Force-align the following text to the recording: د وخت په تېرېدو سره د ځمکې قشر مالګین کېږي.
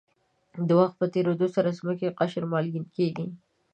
د 0.67 0.69
وخت 0.79 0.95
په 0.99 1.05
تېرېدو 1.13 1.47
سره 1.55 1.69
د 1.71 1.75
ځمکې 1.79 2.15
قشر 2.19 2.43
مالګین 2.51 2.85
کېږي. 2.95 3.27